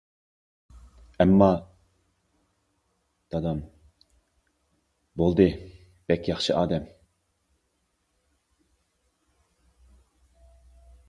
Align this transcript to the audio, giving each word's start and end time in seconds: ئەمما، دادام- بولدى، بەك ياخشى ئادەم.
ئەمما، 1.23 1.49
دادام- 3.35 3.61
بولدى، 5.23 5.47
بەك 6.09 6.31
ياخشى 6.31 6.57
ئادەم. 6.63 6.89